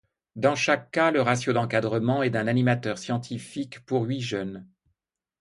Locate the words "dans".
0.35-0.55